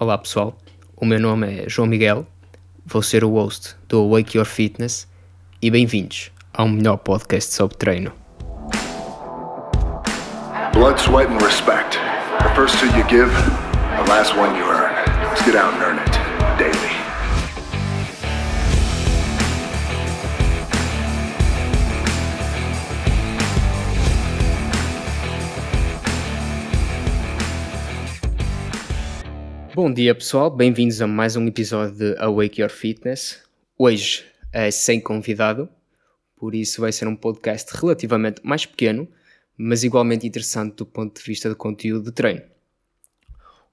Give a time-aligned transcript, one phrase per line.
[0.00, 0.56] Olá pessoal,
[0.96, 2.26] o meu nome é João Miguel,
[2.86, 5.06] vou ser o host do Wake Your Fitness
[5.60, 8.10] e bem-vindos ao melhor podcast sobre treino.
[10.72, 11.98] Blood, sweat, and respect.
[12.38, 13.30] The first two you give,
[14.02, 14.94] the last one you earn.
[15.22, 16.56] Let's get out and earn it.
[16.56, 16.89] Daily.
[29.72, 33.40] Bom dia pessoal, bem-vindos a mais um episódio de Awake Your Fitness.
[33.78, 35.68] Hoje é sem convidado,
[36.34, 39.06] por isso vai ser um podcast relativamente mais pequeno,
[39.56, 42.42] mas igualmente interessante do ponto de vista do conteúdo de treino.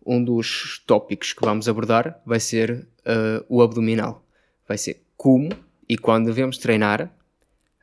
[0.06, 4.24] Um dos tópicos que vamos abordar vai ser uh, o abdominal.
[4.68, 5.50] Vai ser como
[5.90, 7.12] e quando devemos treinar,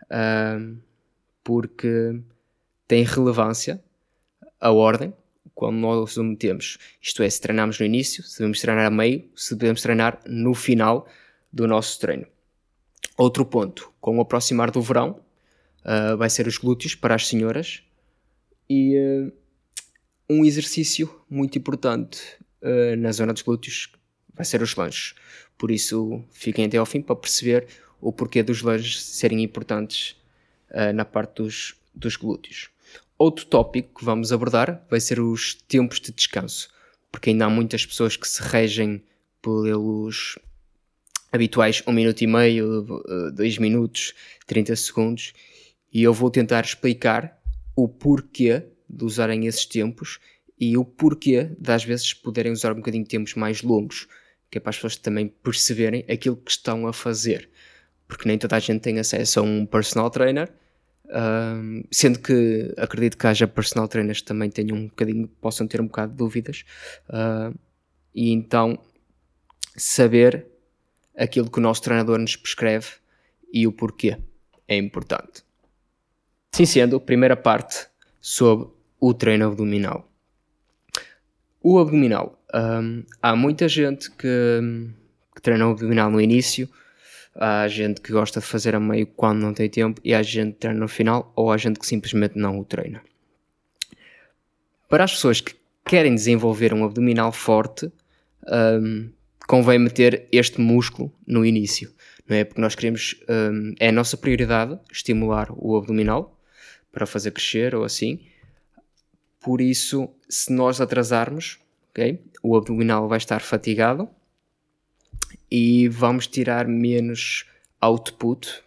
[0.05, 0.77] uh,
[1.43, 2.21] porque
[2.87, 3.83] tem relevância
[4.61, 5.13] a ordem
[5.55, 6.79] quando nós o metemos.
[7.01, 10.53] Isto é, se treinamos no início, se devemos treinar a meio, se devemos treinar no
[10.55, 11.07] final
[11.53, 12.27] do nosso treino.
[13.17, 15.21] Outro ponto, com o aproximar do verão,
[15.85, 17.83] uh, vai ser os glúteos para as senhoras
[18.69, 19.33] e uh,
[20.29, 22.21] um exercício muito importante
[22.61, 23.93] uh, na zona dos glúteos
[24.35, 25.15] vai ser os lanches.
[25.57, 27.69] Por isso, fiquem até ao fim para perceber
[28.01, 30.17] o porquê dos lanches serem importantes
[30.93, 32.74] na parte dos, dos glúteos.
[33.17, 36.69] Outro tópico que vamos abordar vai ser os tempos de descanso,
[37.13, 39.05] porque ainda há muitas pessoas que se regem
[39.41, 40.39] pelos
[41.31, 42.87] habituais 1 um minuto e meio,
[43.35, 44.15] 2 minutos,
[44.47, 45.33] 30 segundos,
[45.93, 47.41] e eu vou tentar explicar
[47.77, 50.19] o porquê de usarem esses tempos
[50.59, 54.09] e o porquê de às vezes poderem usar um bocadinho de tempos mais longos,
[54.51, 57.51] que é para as pessoas também perceberem aquilo que estão a fazer.
[58.07, 60.53] Porque nem toda a gente tem acesso a um personal trainer,
[61.91, 65.87] sendo que acredito que haja personal trainers que também tenham um bocadinho, possam ter um
[65.87, 66.65] bocado de dúvidas.
[67.09, 67.57] Uh,
[68.15, 68.79] e então
[69.77, 70.47] saber
[71.17, 72.89] aquilo que o nosso treinador nos prescreve
[73.53, 74.19] e o porquê
[74.67, 75.43] é importante.
[76.53, 77.87] Assim sendo, primeira parte
[78.21, 78.69] sobre
[79.01, 80.09] o treino abdominal.
[81.61, 82.41] O abdominal.
[82.55, 84.61] Um, há muita gente que,
[85.35, 86.69] que treina o abdominal no início
[87.37, 90.53] Há gente que gosta de fazer a meio quando não tem tempo e há gente
[90.53, 93.03] que treina no final ou há gente que simplesmente não o treina.
[94.89, 97.91] Para as pessoas que querem desenvolver um abdominal forte,
[98.47, 99.11] um,
[99.49, 101.93] convém meter este músculo no início,
[102.29, 102.45] não é?
[102.45, 106.41] Porque nós queremos, um, é a nossa prioridade estimular o abdominal
[106.93, 108.21] para fazer crescer ou assim.
[109.41, 111.59] Por isso, se nós atrasarmos,
[111.91, 114.09] okay, o abdominal vai estar fatigado
[115.57, 117.45] e vamos tirar menos
[117.81, 118.61] output,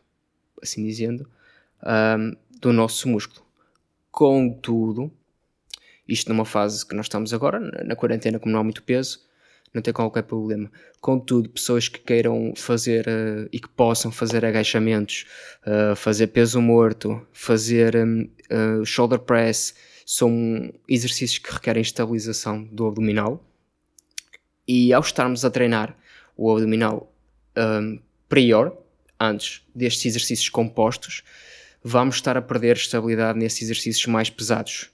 [0.64, 1.30] assim dizendo,
[1.84, 3.46] um, do nosso músculo.
[4.10, 5.12] Contudo,
[6.08, 9.20] isto numa fase que nós estamos agora, na quarentena, como não há muito peso,
[9.74, 10.72] não tem qualquer problema.
[11.02, 15.26] Contudo, pessoas que queiram fazer uh, e que possam fazer agachamentos,
[15.64, 22.88] uh, fazer peso morto, fazer um, uh, shoulder press, são exercícios que requerem estabilização do
[22.88, 23.44] abdominal.
[24.66, 25.94] E ao estarmos a treinar
[26.38, 27.12] o abdominal
[27.58, 28.00] um,
[28.30, 28.78] prior,
[29.20, 31.24] antes destes exercícios compostos,
[31.84, 34.92] vamos estar a perder estabilidade nesses exercícios mais pesados.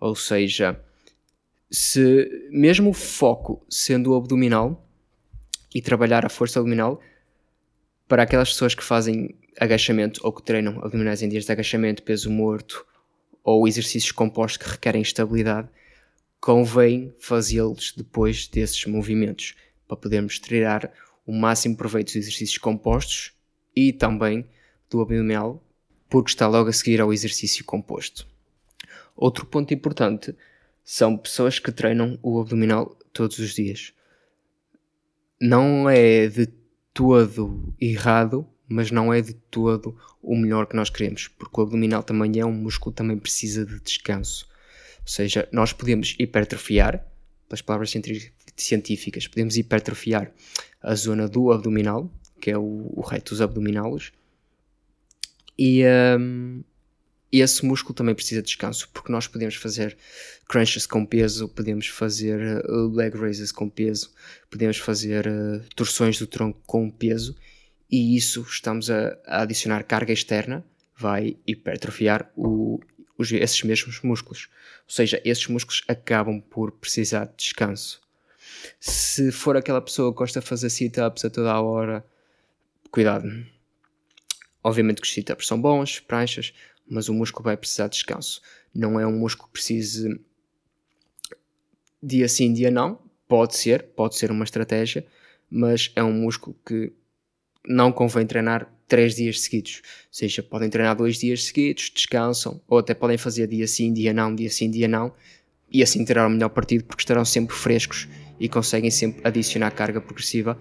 [0.00, 0.80] Ou seja,
[1.70, 4.84] se mesmo o foco sendo o abdominal
[5.74, 7.00] e trabalhar a força abdominal,
[8.08, 12.30] para aquelas pessoas que fazem agachamento ou que treinam abdominais em dias de agachamento, peso
[12.30, 12.86] morto
[13.42, 15.68] ou exercícios compostos que requerem estabilidade,
[16.40, 19.54] convém fazê-los depois desses movimentos
[19.86, 20.92] para podermos tirar
[21.26, 23.32] o máximo proveito dos exercícios compostos
[23.74, 24.46] e também
[24.88, 25.62] do abdominal,
[26.08, 28.26] porque está logo a seguir ao exercício composto.
[29.14, 30.34] Outro ponto importante
[30.84, 33.92] são pessoas que treinam o abdominal todos os dias.
[35.40, 36.48] Não é de
[36.94, 42.02] todo errado, mas não é de todo o melhor que nós queremos, porque o abdominal
[42.02, 44.46] também é um músculo que também precisa de descanso.
[45.00, 47.06] Ou seja, nós podemos hipertrofiar,
[47.48, 47.92] pelas palavras
[48.56, 50.32] científicas, podemos hipertrofiar
[50.82, 52.10] a zona do abdominal,
[52.40, 54.12] que é o, o retus abdominalis,
[55.58, 55.82] e
[56.18, 56.62] um,
[57.32, 59.96] esse músculo também precisa de descanso, porque nós podemos fazer
[60.48, 64.12] crunches com peso, podemos fazer uh, leg raises com peso,
[64.50, 67.36] podemos fazer uh, torções do tronco com peso,
[67.90, 70.64] e isso estamos a, a adicionar carga externa,
[70.96, 72.80] vai hipertrofiar o,
[73.18, 74.48] os, esses mesmos músculos.
[74.84, 78.00] Ou seja, esses músculos acabam por precisar de descanso.
[78.80, 82.04] Se for aquela pessoa que gosta de fazer sit-ups a toda a hora,
[82.90, 83.28] cuidado.
[84.62, 86.52] Obviamente que os sit-ups são bons, pranchas,
[86.88, 88.40] mas o músculo vai precisar de descanso.
[88.74, 90.20] Não é um músculo que precise
[92.02, 95.04] dia sim, dia não, Pode ser, pode ser uma estratégia,
[95.50, 96.92] mas é um músculo que
[97.66, 99.82] não convém treinar três dias seguidos.
[99.84, 104.12] Ou seja, podem treinar dois dias seguidos, descansam, ou até podem fazer dia sim, dia
[104.12, 105.12] não, dia sim, dia não,
[105.70, 110.00] e assim terão o melhor partido porque estarão sempre frescos e conseguem sempre adicionar carga
[110.00, 110.60] progressiva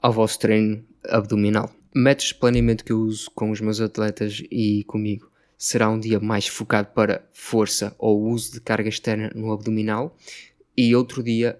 [0.00, 1.72] ao vosso treino abdominal.
[1.94, 6.20] Métodos de planeamento que eu uso com os meus atletas e comigo será um dia
[6.20, 10.16] mais focado para força ou uso de carga externa no abdominal
[10.76, 11.58] e outro dia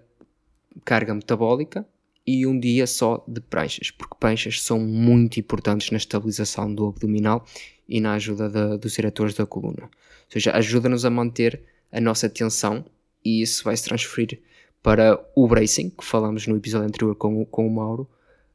[0.84, 1.84] carga metabólica
[2.30, 7.42] e um dia só de pranchas, porque pranchas são muito importantes na estabilização do abdominal
[7.88, 9.84] e na ajuda de, dos diretores da coluna.
[9.84, 9.90] Ou
[10.28, 12.84] seja, ajuda-nos a manter a nossa tensão
[13.24, 14.42] e isso vai se transferir
[14.82, 18.06] para o bracing, que falamos no episódio anterior com, com o Mauro,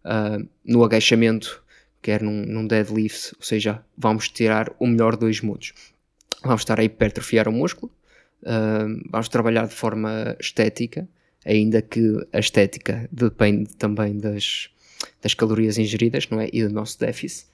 [0.06, 1.64] uh, no agachamento,
[2.00, 5.74] quer num, num deadlift, ou seja, vamos tirar o melhor dos mundos.
[6.44, 7.92] Vamos estar a hipertrofiar o músculo,
[8.44, 11.10] uh, vamos trabalhar de forma estética,
[11.46, 14.70] ainda que a estética depende também das,
[15.22, 16.50] das calorias ingeridas, não é?
[16.52, 17.48] E do nosso déficit.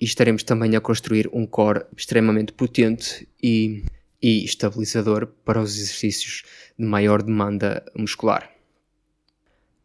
[0.00, 3.84] E estaremos também a construir um core extremamente potente e,
[4.20, 6.42] e estabilizador para os exercícios
[6.78, 8.50] de maior demanda muscular.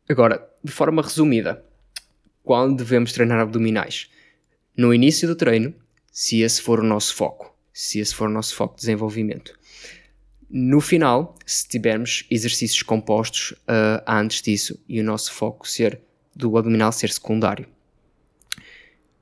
[0.10, 1.64] Agora, de forma resumida,
[2.44, 4.10] quando devemos treinar abdominais?
[4.75, 5.74] No início do treino,
[6.12, 9.58] se esse for o nosso foco, se esse for o nosso foco de desenvolvimento.
[10.49, 15.99] No final, se tivermos exercícios compostos uh, antes disso e o nosso foco ser
[16.33, 17.67] do abdominal ser secundário.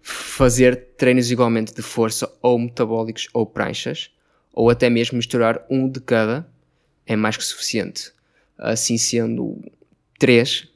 [0.01, 4.11] Fazer treinos igualmente de força ou metabólicos ou pranchas,
[4.53, 6.47] ou até mesmo misturar um de cada,
[7.07, 8.11] é mais que suficiente.
[8.55, 9.59] Assim sendo
[10.19, 10.67] 3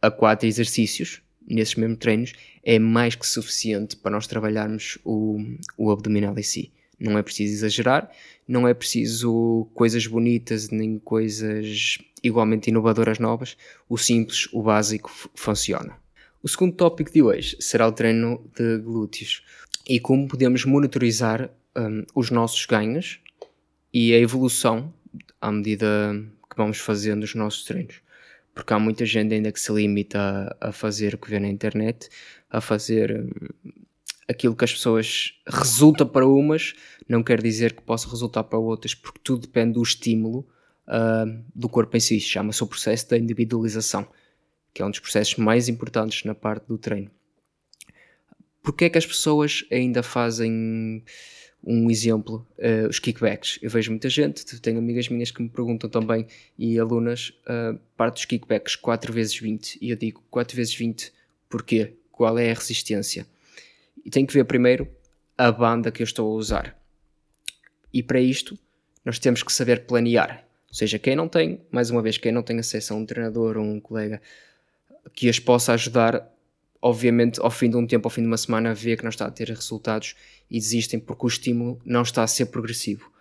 [0.00, 5.38] a 4 exercícios nesses mesmos treinos, é mais que suficiente para nós trabalharmos o,
[5.76, 6.72] o abdominal em si.
[6.98, 8.10] Não é preciso exagerar,
[8.46, 13.56] não é preciso coisas bonitas nem coisas igualmente inovadoras novas.
[13.88, 15.96] O simples, o básico funciona.
[16.42, 19.42] O segundo tópico de hoje será o treino de glúteos
[19.88, 23.20] e como podemos monitorizar um, os nossos ganhos
[23.92, 24.92] e a evolução
[25.40, 25.86] à medida
[26.50, 28.02] que vamos fazendo os nossos treinos.
[28.54, 31.48] Porque há muita gente ainda que se limita a, a fazer o que vê na
[31.48, 32.08] internet,
[32.50, 33.30] a fazer hum,
[34.28, 36.74] aquilo que as pessoas resulta para umas
[37.08, 40.46] não quer dizer que possa resultar para outras, porque tudo depende do estímulo
[40.86, 42.20] uh, do corpo em si.
[42.20, 44.06] Chama-se o processo da individualização,
[44.74, 47.10] que é um dos processos mais importantes na parte do treino.
[48.62, 51.02] Porquê é que as pessoas ainda fazem
[51.64, 53.58] um exemplo, uh, os kickbacks?
[53.62, 56.26] Eu vejo muita gente, tenho amigas minhas que me perguntam também,
[56.58, 61.10] e alunas, uh, parte dos kickbacks 4 vezes 20 e eu digo 4 vezes 20
[61.48, 61.94] porquê?
[62.12, 63.26] Qual é a resistência?
[64.08, 64.88] E tem que ver primeiro
[65.36, 66.74] a banda que eu estou a usar.
[67.92, 68.58] E para isto,
[69.04, 70.46] nós temos que saber planear.
[70.66, 73.58] Ou seja, quem não tem, mais uma vez, quem não tem acesso a um treinador
[73.58, 74.22] ou um colega
[75.12, 76.26] que as possa ajudar,
[76.80, 79.26] obviamente, ao fim de um tempo, ao fim de uma semana, vê que não está
[79.26, 80.14] a ter resultados
[80.50, 83.12] e desistem porque o estímulo não está a ser progressivo.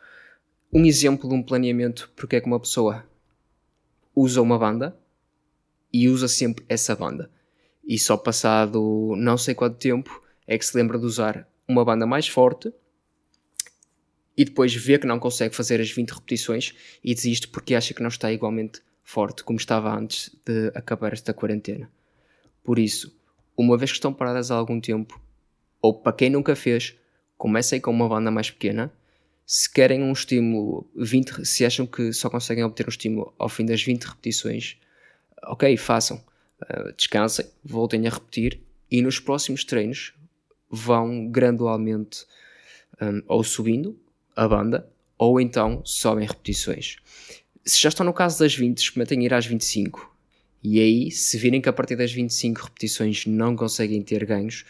[0.71, 3.05] Um exemplo de um planeamento, porque é que uma pessoa
[4.15, 4.97] usa uma banda
[5.91, 7.29] e usa sempre essa banda.
[7.85, 12.05] E só passado não sei quanto tempo é que se lembra de usar uma banda
[12.07, 12.71] mais forte
[14.37, 16.73] e depois vê que não consegue fazer as 20 repetições
[17.03, 21.33] e desiste porque acha que não está igualmente forte como estava antes de acabar esta
[21.33, 21.89] quarentena.
[22.63, 23.17] Por isso,
[23.57, 25.19] uma vez que estão paradas há algum tempo,
[25.81, 26.95] ou para quem nunca fez,
[27.37, 28.91] comecem com uma banda mais pequena.
[29.45, 33.65] Se querem um estímulo 20, se acham que só conseguem obter um estímulo ao fim
[33.65, 34.77] das 20 repetições,
[35.43, 36.21] ok, façam.
[36.61, 40.13] Uh, descansem, voltem a repetir e nos próximos treinos
[40.69, 42.25] vão gradualmente
[43.01, 43.99] um, ou subindo
[44.35, 46.97] a banda ou então sobem repetições.
[47.65, 50.15] Se já estão no caso das 20, experimentem ir às 25.
[50.63, 54.65] E aí, se virem que a partir das 25 repetições não conseguem ter ganhos,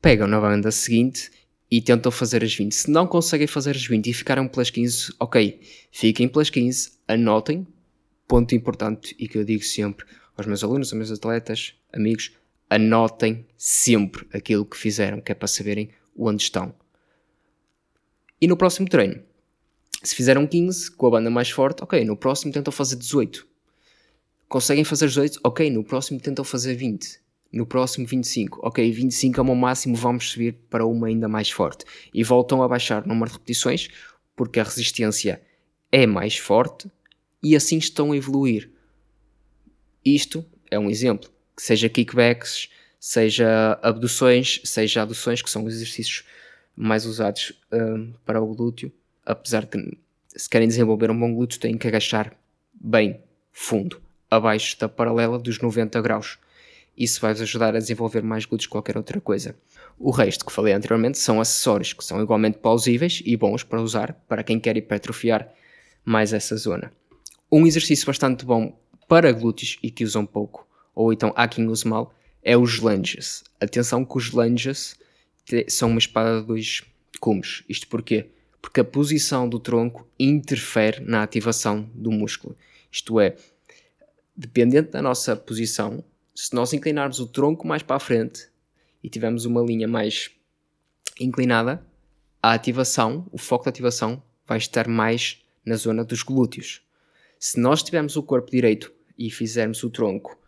[0.00, 1.30] pegam na banda seguinte
[1.70, 2.72] e tentam fazer as 20.
[2.74, 5.60] Se não conseguem fazer as 20 e ficaram pelas 15, ok,
[5.92, 7.66] fiquem pelas 15, anotem.
[8.26, 12.32] Ponto importante e que eu digo sempre aos meus alunos, aos meus atletas, amigos,
[12.70, 16.72] anotem sempre aquilo que fizeram, que é para saberem onde estão.
[18.40, 19.20] E no próximo treino,
[20.02, 23.46] se fizeram 15 com a banda mais forte, ok, no próximo tentam fazer 18.
[24.48, 25.40] Conseguem fazer 18?
[25.44, 27.20] Ok, no próximo tentam fazer 20.
[27.52, 28.60] No próximo 25.
[28.62, 31.84] Ok, 25 é o máximo, vamos subir para uma ainda mais forte.
[32.14, 33.88] E voltam a baixar o número de repetições,
[34.36, 35.42] porque a resistência
[35.90, 36.88] é mais forte
[37.42, 38.70] e assim estão a evoluir.
[40.04, 46.24] Isto é um exemplo seja kickbacks, seja abduções, seja aduções, que são os exercícios
[46.74, 48.90] mais usados um, para o glúteo,
[49.26, 49.98] apesar de
[50.34, 52.32] se querem desenvolver um bom glúteo têm que agachar
[52.72, 53.20] bem
[53.52, 54.00] fundo,
[54.30, 56.38] abaixo da paralela dos 90 graus.
[56.96, 59.54] Isso vai-vos ajudar a desenvolver mais glúteos que qualquer outra coisa.
[59.98, 64.14] O resto que falei anteriormente são acessórios que são igualmente plausíveis e bons para usar
[64.26, 65.46] para quem quer hipertrofiar
[66.04, 66.90] mais essa zona.
[67.52, 71.86] Um exercício bastante bom para glúteos e que usam pouco, ou então há quem use
[71.86, 73.44] mal, é os lunges.
[73.60, 74.96] Atenção que os lunges
[75.68, 76.82] são uma espada de dois
[77.20, 77.64] cumes.
[77.68, 78.30] Isto porquê?
[78.62, 82.56] Porque a posição do tronco interfere na ativação do músculo.
[82.90, 83.36] Isto é,
[84.36, 86.04] dependente da nossa posição,
[86.34, 88.48] se nós inclinarmos o tronco mais para a frente
[89.02, 90.30] e tivermos uma linha mais
[91.18, 91.84] inclinada,
[92.42, 96.82] a ativação, o foco de ativação, vai estar mais na zona dos glúteos.
[97.38, 100.39] Se nós tivermos o corpo direito e fizermos o tronco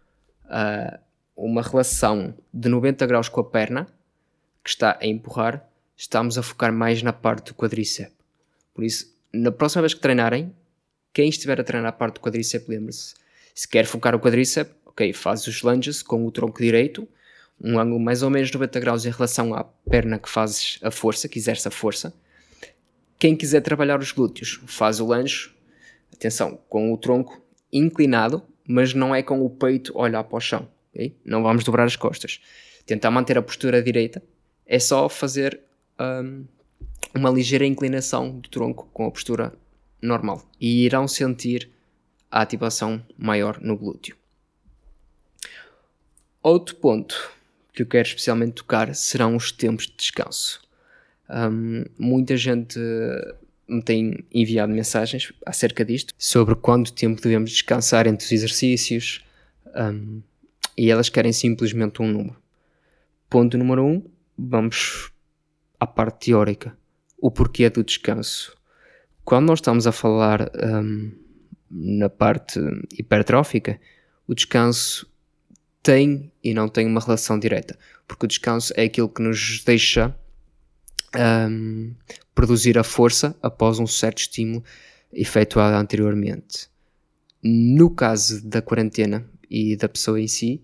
[0.52, 0.98] uh,
[1.36, 3.88] uma relação de 90 graus com a perna,
[4.62, 5.66] que está a empurrar,
[5.96, 8.14] estamos a focar mais na parte do quadríceps.
[8.74, 10.54] Por isso, na próxima vez que treinarem,
[11.12, 13.14] quem estiver a treinar a parte do quadríceps, lembre-se,
[13.54, 17.08] se quer focar o quadríceps, ok, faz os lunges com o tronco direito,
[17.60, 21.28] um ângulo mais ou menos 90 graus em relação à perna que fazes a força,
[21.28, 22.12] que exerce a força.
[23.18, 25.54] Quem quiser trabalhar os glúteos, faz o lunge,
[26.12, 27.40] atenção, com o tronco
[27.72, 28.42] inclinado,
[28.72, 31.14] mas não é com o peito olhar para o chão, ok?
[31.24, 32.40] Não vamos dobrar as costas.
[32.86, 34.22] Tentar manter a postura direita
[34.66, 35.60] é só fazer
[36.00, 36.44] um,
[37.14, 39.52] uma ligeira inclinação do tronco com a postura
[40.00, 41.68] normal e irão sentir
[42.30, 44.16] a ativação maior no glúteo.
[46.42, 47.30] Outro ponto
[47.74, 50.62] que eu quero especialmente tocar serão os tempos de descanso.
[51.28, 52.78] Um, muita gente
[53.68, 59.24] me tem enviado mensagens acerca disto, sobre quanto tempo devemos descansar entre os exercícios,
[59.74, 60.20] um,
[60.76, 62.36] e elas querem simplesmente um número.
[63.28, 64.04] Ponto número um,
[64.36, 65.10] vamos
[65.78, 66.76] à parte teórica.
[67.18, 68.56] O porquê do descanso.
[69.24, 71.12] Quando nós estamos a falar um,
[71.70, 72.58] na parte
[72.98, 73.80] hipertrófica,
[74.26, 75.10] o descanso
[75.82, 80.14] tem e não tem uma relação direta, porque o descanso é aquilo que nos deixa
[81.16, 81.94] um,
[82.34, 84.64] produzir a força após um certo estímulo
[85.12, 86.68] efetuado anteriormente.
[87.42, 90.62] No caso da quarentena e da pessoa em si,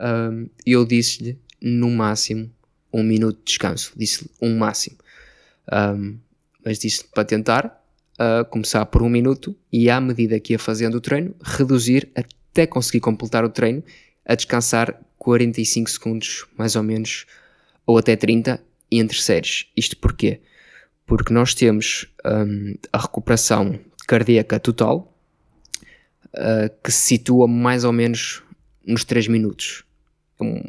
[0.00, 2.50] um, eu disse-lhe no máximo
[2.92, 4.96] um minuto de descanso, disse-lhe um máximo,
[5.72, 6.16] um,
[6.64, 10.96] mas disse para tentar uh, começar por um minuto e à medida que ia fazendo
[10.96, 13.82] o treino, reduzir até conseguir completar o treino
[14.24, 17.26] a descansar 45 segundos, mais ou menos,
[17.86, 18.62] ou até 30
[18.98, 19.66] entre séries.
[19.76, 20.40] Isto porquê?
[21.06, 25.14] Porque nós temos um, a recuperação cardíaca total
[26.34, 28.42] uh, que se situa mais ou menos
[28.86, 29.84] nos 3 minutos.
[30.40, 30.62] É um,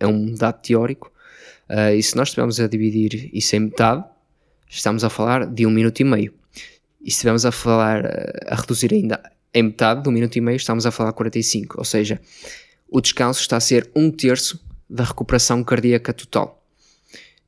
[0.00, 1.12] é um dado teórico.
[1.68, 4.04] Uh, e se nós estivermos a dividir isso em metade,
[4.68, 6.34] estamos a falar de um minuto e meio.
[7.00, 8.04] E se estivermos a falar,
[8.46, 9.20] a reduzir ainda
[9.52, 11.78] em metade, de um minuto e meio, estamos a falar 45.
[11.78, 12.20] Ou seja,
[12.88, 16.59] o descanso está a ser um terço da recuperação cardíaca total.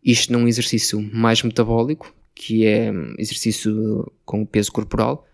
[0.02, 5.26] Isto num exercício mais metabólico, que é exercício com peso corporal,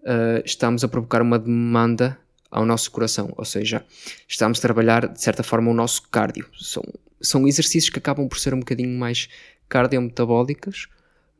[0.00, 2.18] uh, estamos a provocar uma demanda
[2.50, 3.84] ao nosso coração, ou seja,
[4.26, 6.46] estamos a trabalhar de certa forma o nosso cardio.
[6.58, 6.82] São,
[7.20, 9.28] são exercícios que acabam por ser um bocadinho mais
[9.68, 10.88] cardiometabólicos,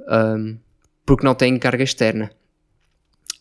[0.01, 0.59] um,
[1.05, 2.31] porque não têm carga externa.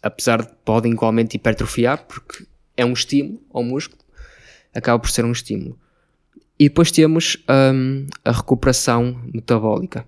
[0.02, 2.46] Apesar de podem igualmente hipertrofiar, porque
[2.76, 4.02] é um estímulo ao músculo,
[4.74, 5.78] acaba por ser um estímulo.
[6.60, 10.06] E depois temos um, a recuperação metabólica,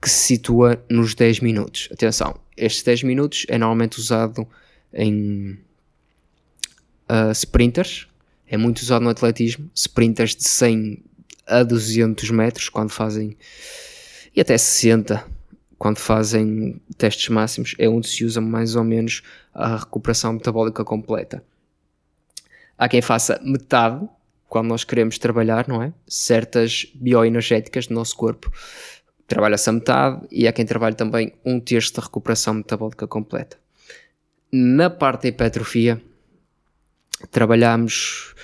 [0.00, 1.88] que se situa nos 10 minutos.
[1.92, 4.46] Atenção, estes 10 minutos é normalmente usado
[4.92, 5.58] em
[7.10, 8.06] uh, sprinters,
[8.46, 11.02] é muito usado no atletismo, sprinters de 100
[11.46, 13.36] a 200 metros, quando fazem,
[14.34, 15.26] e até 60,
[15.76, 21.42] quando fazem testes máximos, é onde se usa mais ou menos a recuperação metabólica completa.
[22.78, 24.08] Há quem faça metade
[24.50, 25.92] quando nós queremos trabalhar, não é?
[26.08, 28.52] Certas bioenergéticas do nosso corpo.
[29.28, 33.56] Trabalha-se a metade e há quem trabalhe também um terço da recuperação metabólica completa.
[34.52, 36.02] Na parte da hipertrofia,
[37.30, 38.34] trabalhamos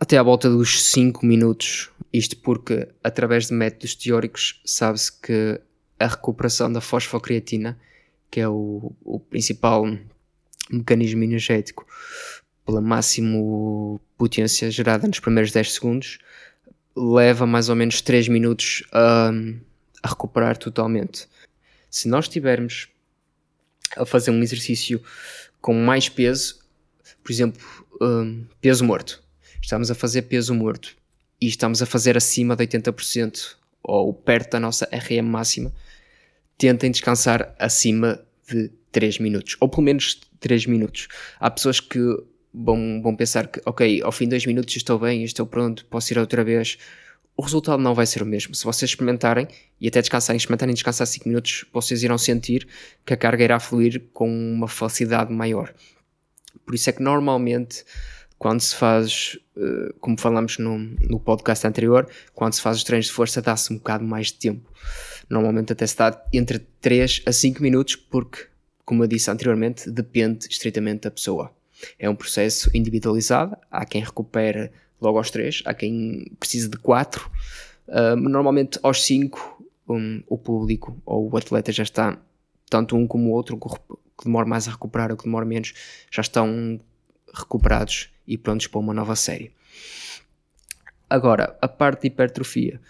[0.00, 1.90] até à volta dos 5 minutos.
[2.10, 5.60] Isto porque, através de métodos teóricos, sabe-se que
[6.00, 7.78] a recuperação da fosfocreatina,
[8.30, 9.84] que é o, o principal
[10.70, 11.86] mecanismo energético
[12.66, 16.18] pela máximo potência gerada nos primeiros 10 segundos,
[16.96, 19.30] leva mais ou menos 3 minutos a,
[20.02, 21.28] a recuperar totalmente.
[21.88, 22.88] Se nós estivermos
[23.96, 25.00] a fazer um exercício
[25.60, 26.58] com mais peso,
[27.22, 27.62] por exemplo,
[28.00, 29.22] um, peso morto,
[29.62, 30.96] estamos a fazer peso morto
[31.40, 35.72] e estamos a fazer acima de 80% ou perto da nossa RM máxima,
[36.58, 41.06] tentem descansar acima de 3 minutos, ou pelo menos 3 minutos.
[41.38, 41.98] Há pessoas que
[42.56, 46.12] vão, vão pensar que, ok, ao fim de dois minutos estou bem, estou pronto, posso
[46.12, 46.78] ir outra vez.
[47.36, 48.54] O resultado não vai ser o mesmo.
[48.54, 49.46] Se vocês experimentarem
[49.78, 52.66] e até descansarem, experimentarem descansar 5 minutos, vocês irão sentir
[53.04, 55.74] que a carga irá fluir com uma facilidade maior.
[56.64, 57.84] Por isso é que normalmente
[58.38, 63.06] quando se faz, eh, como falamos no, no podcast anterior, quando se faz os treinos
[63.06, 64.70] de força dá-se um bocado mais de tempo.
[65.28, 68.46] Normalmente até se dá entre 3 a 5 minutos, porque,
[68.84, 71.55] como eu disse anteriormente, depende estritamente da pessoa.
[71.98, 77.30] É um processo individualizado, há quem recupera logo aos 3, há quem precisa de 4.
[77.88, 82.18] Uh, normalmente aos 5 um, o público ou o atleta já está,
[82.68, 85.74] tanto um como o outro, que demora mais a recuperar ou que demora menos,
[86.10, 86.80] já estão
[87.32, 89.52] recuperados e prontos para uma nova série.
[91.08, 92.80] Agora, a parte de hipertrofia,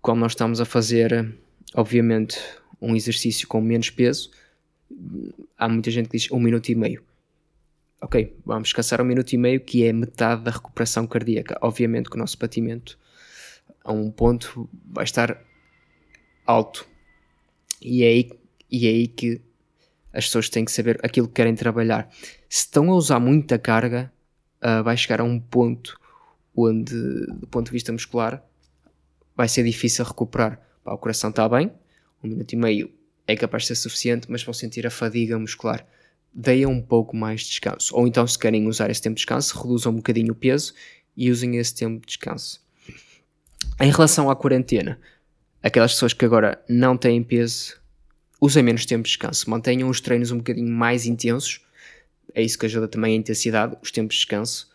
[0.00, 1.32] como nós estamos a fazer,
[1.74, 2.38] obviamente,
[2.80, 4.30] um exercício com menos peso,
[5.56, 7.04] há muita gente que diz um minuto e meio.
[8.02, 11.58] Ok, vamos descansar um minuto e meio, que é metade da recuperação cardíaca.
[11.60, 12.98] Obviamente que o nosso batimento
[13.84, 15.38] a um ponto vai estar
[16.46, 16.86] alto.
[17.80, 18.30] E é aí,
[18.70, 19.42] e é aí que
[20.12, 22.08] as pessoas têm que saber aquilo que querem trabalhar.
[22.48, 24.10] Se estão a usar muita carga,
[24.62, 26.00] uh, vai chegar a um ponto
[26.56, 26.94] onde,
[27.26, 28.42] do ponto de vista muscular,
[29.36, 30.58] vai ser difícil recuperar.
[30.82, 31.70] Pá, o coração está bem,
[32.24, 32.90] um minuto e meio
[33.26, 35.86] é capaz de ser suficiente, mas vão sentir a fadiga muscular.
[36.32, 37.94] Deem um pouco mais de descanso.
[37.96, 40.72] Ou então, se querem usar esse tempo de descanso, reduzam um bocadinho o peso
[41.16, 42.64] e usem esse tempo de descanso.
[43.80, 45.00] Em relação à quarentena,
[45.62, 47.80] aquelas pessoas que agora não têm peso,
[48.40, 49.50] usem menos tempo de descanso.
[49.50, 51.60] Mantenham os treinos um bocadinho mais intensos
[52.34, 54.70] é isso que ajuda também a intensidade, os tempos de descanso.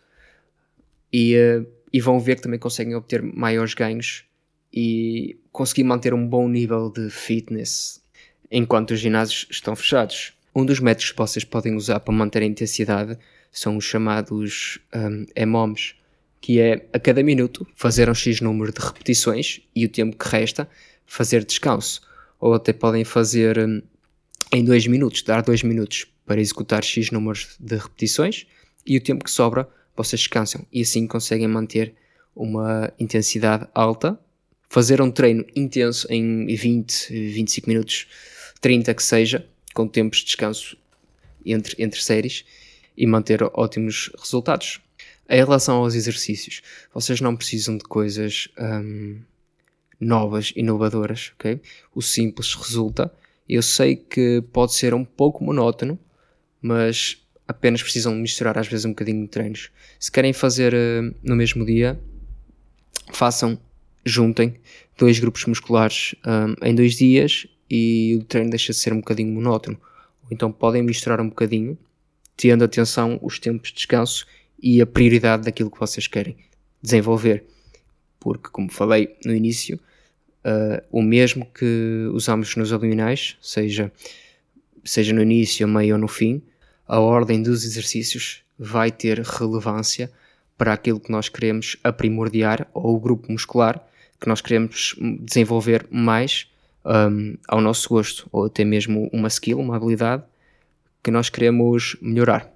[1.12, 4.24] E, uh, e vão ver que também conseguem obter maiores ganhos
[4.72, 8.02] e conseguir manter um bom nível de fitness
[8.50, 10.35] enquanto os ginásios estão fechados.
[10.56, 13.18] Um dos métodos que vocês podem usar para manter a intensidade
[13.52, 15.74] são os chamados um,
[16.40, 20.26] que é a cada minuto fazer um X número de repetições e o tempo que
[20.26, 20.66] resta
[21.04, 22.00] fazer descanso.
[22.40, 23.82] Ou até podem fazer um,
[24.50, 28.46] em 2 minutos, dar 2 minutos para executar X números de repetições
[28.86, 31.94] e o tempo que sobra vocês descansam e assim conseguem manter
[32.34, 34.18] uma intensidade alta,
[34.70, 38.06] fazer um treino intenso em 20, 25 minutos,
[38.62, 40.74] 30 que seja, com tempos de descanso
[41.44, 42.46] entre, entre séries
[42.96, 44.80] e manter ótimos resultados.
[45.28, 46.62] Em relação aos exercícios,
[46.94, 49.20] vocês não precisam de coisas um,
[50.00, 51.60] novas, inovadoras, ok?
[51.94, 53.12] O simples resulta.
[53.46, 55.98] Eu sei que pode ser um pouco monótono,
[56.62, 59.70] mas apenas precisam misturar às vezes um bocadinho de treinos.
[60.00, 62.00] Se querem fazer uh, no mesmo dia,
[63.12, 63.60] façam,
[64.06, 64.58] juntem
[64.96, 69.32] dois grupos musculares um, em dois dias e o treino deixa de ser um bocadinho
[69.32, 69.78] monótono.
[70.30, 71.78] Então podem misturar um bocadinho,
[72.36, 74.26] tendo atenção os tempos de descanso
[74.60, 76.36] e a prioridade daquilo que vocês querem
[76.82, 77.44] desenvolver.
[78.18, 79.78] Porque, como falei no início,
[80.44, 83.92] uh, o mesmo que usamos nos abdominais, seja
[84.84, 86.40] seja no início, meio ou no fim,
[86.86, 90.10] a ordem dos exercícios vai ter relevância
[90.56, 93.84] para aquilo que nós queremos aprimordiar ou o grupo muscular
[94.20, 96.48] que nós queremos desenvolver mais
[96.86, 100.22] um, ao nosso gosto, ou até mesmo uma skill, uma habilidade
[101.02, 102.50] que nós queremos melhorar.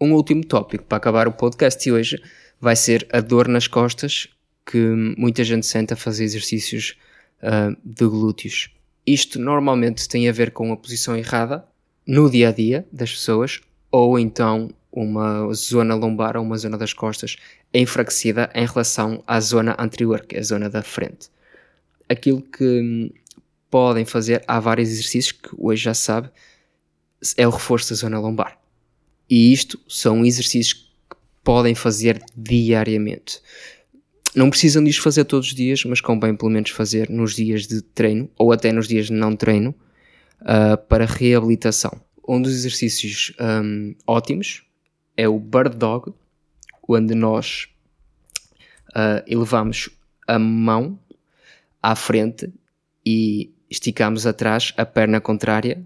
[0.00, 2.22] Um último tópico para acabar o podcast de hoje
[2.60, 4.28] vai ser a dor nas costas
[4.64, 4.78] que
[5.16, 6.96] muita gente sente a fazer exercícios
[7.42, 8.70] uh, de glúteos.
[9.06, 11.64] Isto normalmente tem a ver com a posição errada
[12.06, 16.92] no dia a dia das pessoas, ou então uma zona lombar ou uma zona das
[16.92, 17.36] costas
[17.72, 21.28] enfraquecida em relação à zona anterior, que é a zona da frente.
[22.08, 23.12] Aquilo que
[23.70, 26.30] podem fazer, há vários exercícios que hoje já sabe,
[27.36, 28.58] é o reforço da zona lombar.
[29.28, 30.72] E isto são exercícios
[31.10, 33.40] que podem fazer diariamente.
[34.34, 37.82] Não precisam disto fazer todos os dias, mas convém pelo menos fazer nos dias de
[37.82, 39.74] treino ou até nos dias de não treino
[40.42, 41.90] uh, para reabilitação.
[42.26, 44.62] Um dos exercícios um, ótimos
[45.16, 46.12] é o Bird Dog,
[46.86, 47.68] onde nós
[48.90, 49.90] uh, elevamos
[50.26, 50.98] a mão
[51.82, 52.52] à frente
[53.04, 55.84] e esticamos atrás a perna contrária.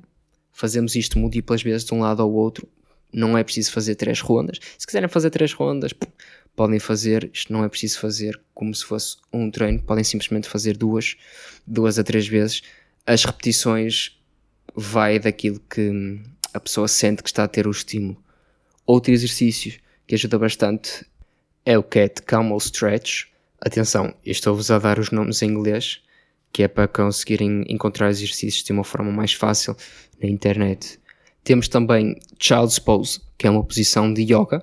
[0.53, 2.69] Fazemos isto múltiplas vezes de um lado ao outro.
[3.13, 4.59] Não é preciso fazer três rondas.
[4.79, 5.93] Se quiserem fazer três rondas,
[6.55, 10.77] podem fazer, isto não é preciso fazer como se fosse um treino, podem simplesmente fazer
[10.77, 11.17] duas,
[11.67, 12.63] duas a três vezes.
[13.07, 14.19] As repetições
[14.75, 16.21] vai daquilo que
[16.55, 18.23] a pessoa sente que está a ter o estímulo.
[18.87, 21.05] Outro exercício que ajuda bastante
[21.65, 23.27] é o Cat Camel Stretch.
[23.61, 26.03] Atenção, estou-vos a dar os nomes em inglês,
[26.53, 29.77] que é para conseguirem encontrar exercícios de uma forma mais fácil
[30.23, 31.01] na internet.
[31.43, 34.63] Temos também Child's Pose, que é uma posição de yoga,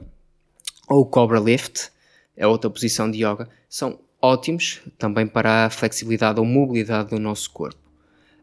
[0.88, 1.90] ou Cobra Lift,
[2.38, 7.52] é outra posição de yoga, são ótimos também para a flexibilidade ou mobilidade do nosso
[7.52, 7.80] corpo.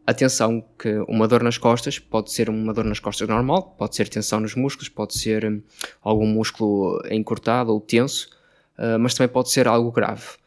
[0.05, 4.07] Atenção que uma dor nas costas pode ser uma dor nas costas normal, pode ser
[4.07, 5.61] tensão nos músculos, pode ser hum,
[6.01, 8.29] algum músculo encurtado ou tenso,
[8.77, 10.37] uh, mas também pode ser algo grave.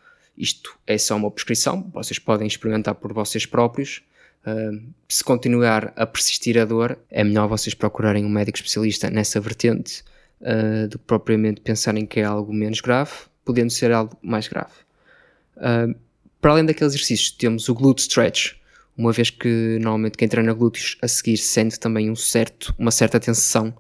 [0.41, 4.03] Isto é só uma prescrição, vocês podem experimentar por vocês próprios.
[4.41, 9.39] Uh, se continuar a persistir a dor, é melhor vocês procurarem um médico especialista nessa
[9.39, 10.03] vertente
[10.41, 13.11] uh, do que propriamente pensarem que é algo menos grave,
[13.45, 14.73] podendo ser algo mais grave.
[16.41, 18.55] para além daqueles exercícios, temos o glute stretch,
[18.97, 23.21] uma vez que normalmente quem treina glúteos a seguir sente também um certo, uma certa
[23.21, 23.77] tensão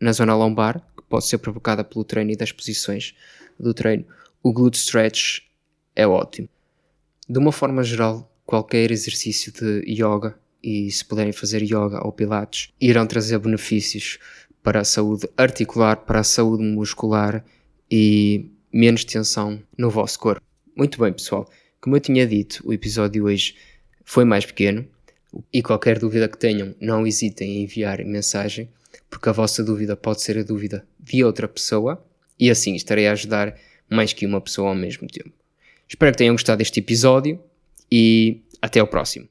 [0.00, 3.12] na zona lombar, que pode ser provocada pelo treino e das posições
[3.58, 4.04] do treino.
[4.40, 5.49] O glute stretch
[6.00, 6.48] é ótimo.
[7.28, 12.70] De uma forma geral, qualquer exercício de yoga, e se puderem fazer yoga ou pilates,
[12.80, 14.18] irão trazer benefícios
[14.62, 17.44] para a saúde articular, para a saúde muscular
[17.90, 20.42] e menos tensão no vosso corpo.
[20.74, 21.48] Muito bem, pessoal.
[21.80, 23.54] Como eu tinha dito, o episódio hoje
[24.04, 24.86] foi mais pequeno
[25.52, 28.68] e qualquer dúvida que tenham, não hesitem em enviar mensagem,
[29.08, 32.04] porque a vossa dúvida pode ser a dúvida de outra pessoa
[32.38, 33.56] e assim estarei a ajudar
[33.88, 35.39] mais que uma pessoa ao mesmo tempo.
[35.90, 37.40] Espero que tenham gostado deste episódio
[37.90, 39.28] e até ao próximo.